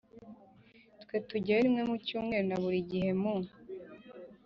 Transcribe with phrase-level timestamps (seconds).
[1.01, 3.35] •twe tujyayo rimwe mu cyumweru na buri gihe mu